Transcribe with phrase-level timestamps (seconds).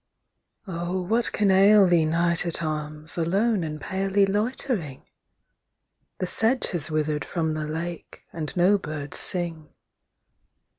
[0.65, 5.03] O WHAT can ail thee, knight at arms, Alone and palely loitering?
[6.17, 9.69] The sedge has wither'd from the lake, And no birds sing.